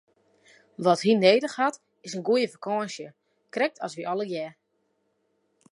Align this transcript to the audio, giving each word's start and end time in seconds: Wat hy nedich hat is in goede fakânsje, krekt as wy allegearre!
Wat 0.85 1.01
hy 1.05 1.13
nedich 1.17 1.57
hat 1.61 1.75
is 2.05 2.15
in 2.17 2.25
goede 2.27 2.49
fakânsje, 2.53 3.07
krekt 3.53 3.81
as 3.85 3.93
wy 3.97 4.03
allegearre! 4.11 4.57